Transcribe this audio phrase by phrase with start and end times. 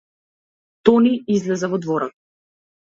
[0.89, 2.21] Тони излезе во дворот.